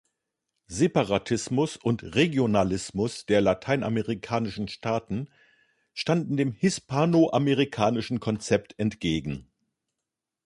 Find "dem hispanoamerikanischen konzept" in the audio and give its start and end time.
6.37-8.79